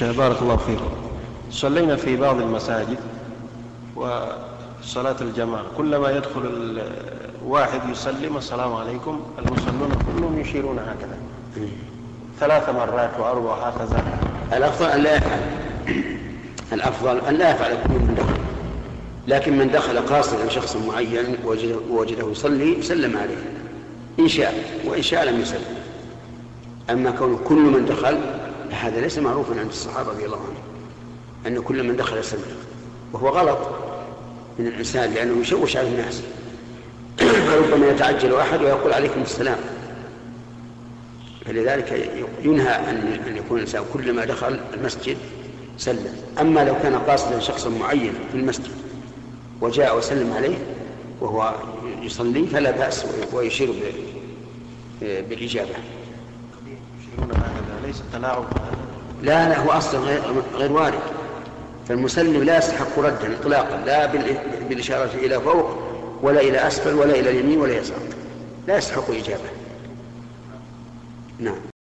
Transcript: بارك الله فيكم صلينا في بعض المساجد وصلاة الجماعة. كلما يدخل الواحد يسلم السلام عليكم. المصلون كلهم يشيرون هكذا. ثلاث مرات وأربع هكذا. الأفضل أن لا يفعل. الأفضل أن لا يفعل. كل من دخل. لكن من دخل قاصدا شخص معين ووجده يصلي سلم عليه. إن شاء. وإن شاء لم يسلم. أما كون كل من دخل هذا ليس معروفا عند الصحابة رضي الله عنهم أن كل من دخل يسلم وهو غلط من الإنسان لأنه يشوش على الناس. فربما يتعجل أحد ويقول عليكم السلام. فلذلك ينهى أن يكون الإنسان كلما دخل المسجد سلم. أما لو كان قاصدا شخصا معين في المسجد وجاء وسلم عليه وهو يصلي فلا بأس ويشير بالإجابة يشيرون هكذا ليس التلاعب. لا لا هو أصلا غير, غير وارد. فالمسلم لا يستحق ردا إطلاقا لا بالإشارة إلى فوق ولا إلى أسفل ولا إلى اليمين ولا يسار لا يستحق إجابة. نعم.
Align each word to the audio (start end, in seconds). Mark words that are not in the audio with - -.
بارك 0.00 0.42
الله 0.42 0.56
فيكم 0.56 0.90
صلينا 1.50 1.96
في 1.96 2.16
بعض 2.16 2.40
المساجد 2.40 2.98
وصلاة 3.96 5.16
الجماعة. 5.20 5.64
كلما 5.76 6.10
يدخل 6.10 6.42
الواحد 7.42 7.80
يسلم 7.90 8.36
السلام 8.36 8.72
عليكم. 8.72 9.20
المصلون 9.38 9.88
كلهم 10.16 10.40
يشيرون 10.40 10.78
هكذا. 10.78 11.18
ثلاث 12.40 12.68
مرات 12.68 13.10
وأربع 13.20 13.54
هكذا. 13.54 14.04
الأفضل 14.52 14.86
أن 14.86 15.00
لا 15.00 15.16
يفعل. 15.16 15.40
الأفضل 16.72 17.18
أن 17.18 17.34
لا 17.34 17.50
يفعل. 17.50 17.72
كل 17.72 17.92
من 17.92 18.14
دخل. 18.18 18.40
لكن 19.28 19.58
من 19.58 19.70
دخل 19.70 19.98
قاصدا 19.98 20.48
شخص 20.48 20.76
معين 20.76 21.36
ووجده 21.90 22.30
يصلي 22.30 22.82
سلم 22.82 23.16
عليه. 23.16 23.42
إن 24.18 24.28
شاء. 24.28 24.80
وإن 24.84 25.02
شاء 25.02 25.24
لم 25.24 25.40
يسلم. 25.40 25.74
أما 26.90 27.10
كون 27.10 27.38
كل 27.44 27.54
من 27.54 27.86
دخل 27.86 28.18
هذا 28.70 29.00
ليس 29.00 29.18
معروفا 29.18 29.60
عند 29.60 29.68
الصحابة 29.68 30.10
رضي 30.10 30.24
الله 30.24 30.36
عنهم 30.36 30.54
أن 31.46 31.62
كل 31.62 31.82
من 31.82 31.96
دخل 31.96 32.18
يسلم 32.18 32.56
وهو 33.12 33.28
غلط 33.28 33.58
من 34.58 34.66
الإنسان 34.66 35.14
لأنه 35.14 35.40
يشوش 35.40 35.76
على 35.76 35.88
الناس. 35.88 36.22
فربما 37.48 37.88
يتعجل 37.88 38.34
أحد 38.34 38.62
ويقول 38.62 38.92
عليكم 38.92 39.22
السلام. 39.22 39.58
فلذلك 41.46 42.10
ينهى 42.42 42.90
أن 43.28 43.36
يكون 43.36 43.56
الإنسان 43.56 43.84
كلما 43.92 44.24
دخل 44.24 44.60
المسجد 44.74 45.16
سلم. 45.78 46.16
أما 46.40 46.64
لو 46.64 46.74
كان 46.82 46.94
قاصدا 46.94 47.38
شخصا 47.40 47.70
معين 47.70 48.12
في 48.32 48.38
المسجد 48.38 48.70
وجاء 49.60 49.98
وسلم 49.98 50.32
عليه 50.32 50.56
وهو 51.20 51.54
يصلي 52.02 52.46
فلا 52.46 52.70
بأس 52.70 53.06
ويشير 53.32 53.74
بالإجابة 55.00 55.74
يشيرون 57.14 57.30
هكذا 57.30 57.86
ليس 57.86 58.00
التلاعب. 58.00 58.44
لا 59.22 59.48
لا 59.48 59.58
هو 59.58 59.70
أصلا 59.70 60.00
غير, 60.00 60.20
غير 60.54 60.72
وارد. 60.72 61.00
فالمسلم 61.88 62.42
لا 62.42 62.58
يستحق 62.58 62.98
ردا 62.98 63.34
إطلاقا 63.40 63.76
لا 63.86 64.06
بالإشارة 64.68 65.10
إلى 65.14 65.40
فوق 65.40 65.78
ولا 66.22 66.40
إلى 66.40 66.66
أسفل 66.66 66.94
ولا 66.94 67.14
إلى 67.14 67.30
اليمين 67.30 67.58
ولا 67.60 67.76
يسار 67.76 67.98
لا 68.68 68.76
يستحق 68.76 69.10
إجابة. 69.10 69.50
نعم. 71.38 71.73